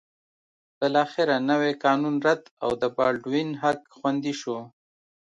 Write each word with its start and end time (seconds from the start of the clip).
بالاخره 0.79 1.35
نوی 1.49 1.71
قانون 1.83 2.15
رد 2.27 2.43
او 2.63 2.71
د 2.81 2.83
بالډوین 2.95 3.49
حق 3.61 3.79
خوندي 3.97 4.33
شو. 4.41 4.57